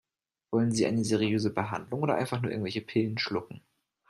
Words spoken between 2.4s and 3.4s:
nur irgendwelche Pillen